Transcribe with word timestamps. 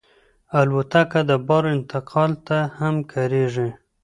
الوتکه 0.59 1.21
د 1.29 1.31
بار 1.47 1.63
انتقال 1.75 2.31
ته 2.47 2.57
هم 2.79 2.95
کارېږي. 3.11 3.69